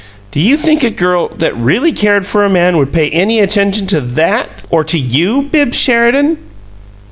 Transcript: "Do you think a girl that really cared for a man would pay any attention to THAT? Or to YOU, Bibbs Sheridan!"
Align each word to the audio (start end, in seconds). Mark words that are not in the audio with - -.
"Do 0.31 0.39
you 0.39 0.57
think 0.57 0.81
a 0.83 0.89
girl 0.89 1.27
that 1.35 1.55
really 1.55 1.91
cared 1.91 2.25
for 2.25 2.43
a 2.43 2.49
man 2.49 2.75
would 2.77 2.91
pay 2.91 3.11
any 3.11 3.39
attention 3.39 3.85
to 3.85 4.01
THAT? 4.01 4.49
Or 4.71 4.83
to 4.83 4.97
YOU, 4.97 5.43
Bibbs 5.43 5.77
Sheridan!" 5.77 6.39